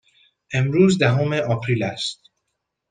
[0.53, 2.29] امروز دهم آپریل است.